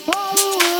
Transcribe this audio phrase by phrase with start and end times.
[0.00, 0.75] Paulo.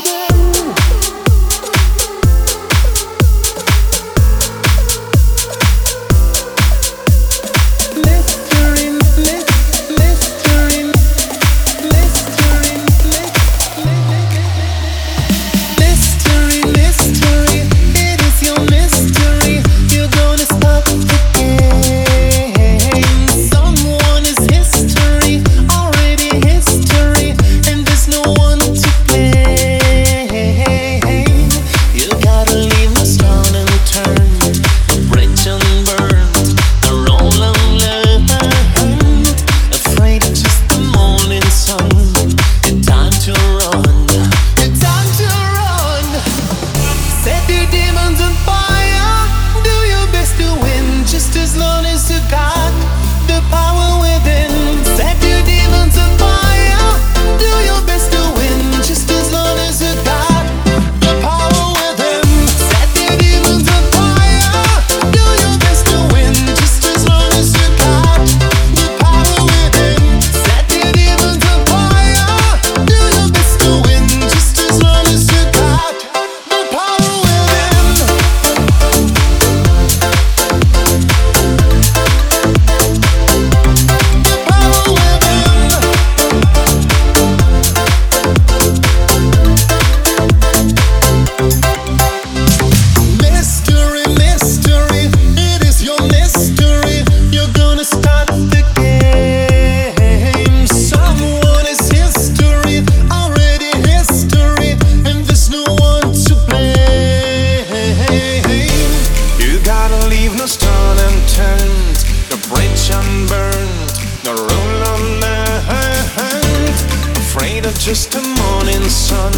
[117.86, 119.32] Just a morning sun.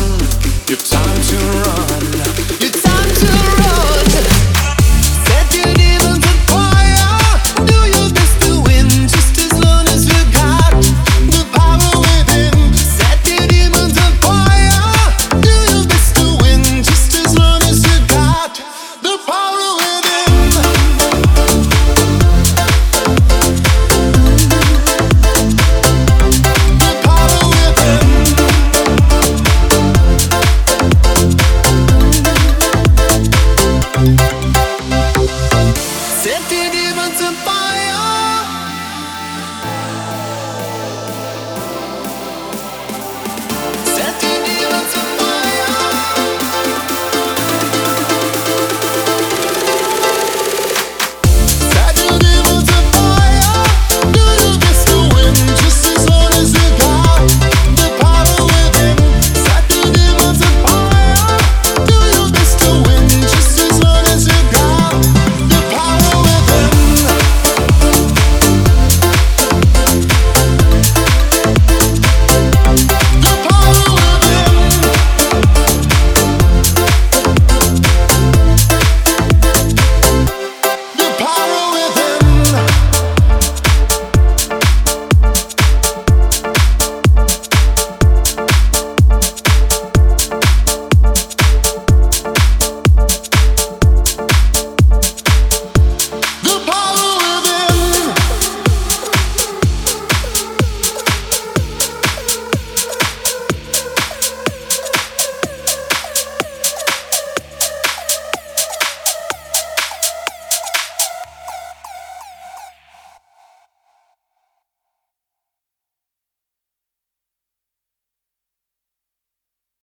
[0.69, 0.88] Your time to run.